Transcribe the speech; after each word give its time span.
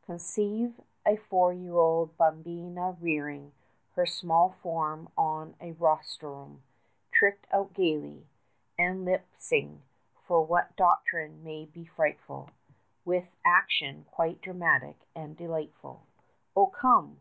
Conceive 0.00 0.80
a 1.04 1.16
four 1.18 1.52
year 1.52 1.74
old 1.74 2.16
bambina 2.16 2.96
rearing 2.98 3.52
45 3.94 3.96
Her 3.96 4.06
small 4.06 4.50
form 4.62 5.10
on 5.18 5.54
a 5.60 5.72
rostrum, 5.72 6.62
tricked 7.12 7.46
out 7.52 7.74
gaily, 7.74 8.26
And 8.78 9.04
lisping, 9.04 9.82
what 10.28 10.68
for 10.70 10.74
doctrine 10.78 11.44
may 11.44 11.66
be 11.66 11.84
frightful, 11.84 12.48
With 13.04 13.36
action 13.44 14.06
quite 14.10 14.40
dramatic 14.40 14.96
and 15.14 15.36
delightful. 15.36 16.06
Oh 16.56 16.68
come! 16.68 17.20